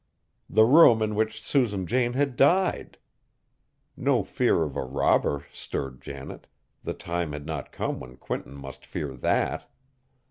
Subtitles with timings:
[0.49, 2.97] The room in which Susan Jane had died!
[3.95, 6.47] No fear of a robber stirred Janet,
[6.83, 9.67] the time had not come when Quinton must fear that.